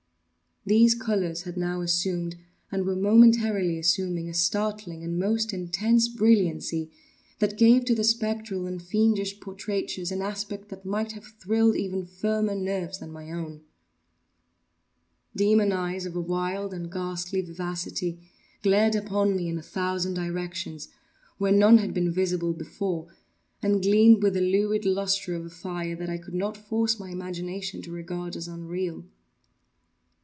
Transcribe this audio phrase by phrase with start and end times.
[0.63, 2.35] These colors had now assumed,
[2.71, 6.91] and were momentarily assuming, a startling and most intense brilliancy,
[7.39, 12.05] that gave to the spectral and fiendish portraitures an aspect that might have thrilled even
[12.05, 13.61] firmer nerves than my own.
[15.35, 18.19] Demon eyes, of a wild and ghastly vivacity,
[18.61, 20.89] glared upon me in a thousand directions,
[21.39, 23.07] where none had been visible before,
[23.63, 27.09] and gleamed with the lurid lustre of a fire that I could not force my
[27.09, 29.05] imagination to regard as unreal.